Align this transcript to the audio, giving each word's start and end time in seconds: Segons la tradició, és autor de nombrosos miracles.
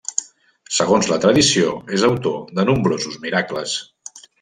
Segons 0.77 1.09
la 1.11 1.19
tradició, 1.27 1.75
és 1.99 2.07
autor 2.11 2.41
de 2.61 2.69
nombrosos 2.73 3.25
miracles. 3.29 3.81